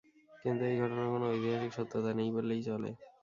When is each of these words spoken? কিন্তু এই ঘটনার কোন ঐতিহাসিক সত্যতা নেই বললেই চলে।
কিন্তু 0.43 0.63
এই 0.65 0.75
ঘটনার 0.81 1.07
কোন 1.11 1.23
ঐতিহাসিক 1.27 1.71
সত্যতা 1.77 2.11
নেই 2.13 2.29
বললেই 2.35 2.61
চলে। 2.67 2.89